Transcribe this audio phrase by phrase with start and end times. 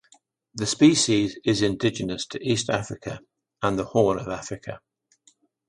[0.55, 3.19] The species is indigenous to East Africa
[3.61, 4.81] and the Horn of Africa.